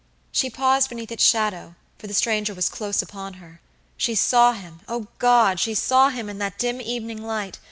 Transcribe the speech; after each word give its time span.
She 0.31 0.49
paused 0.49 0.89
beneath 0.89 1.11
its 1.11 1.23
shadow, 1.23 1.75
for 1.99 2.07
the 2.07 2.15
stranger 2.15 2.55
was 2.55 2.69
close 2.69 3.03
upon 3.03 3.33
her. 3.35 3.61
She 3.97 4.15
saw 4.15 4.53
him, 4.53 4.79
oh, 4.87 5.09
God! 5.19 5.59
she 5.59 5.75
saw 5.75 6.09
him 6.09 6.27
in 6.27 6.39
that 6.39 6.57
dim 6.57 6.81
evening 6.81 7.21
light. 7.23 7.59